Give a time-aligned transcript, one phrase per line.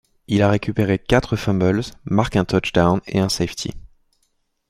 [0.27, 3.71] Il a récupéré quatre fumbles, marque un touchdown et un safety.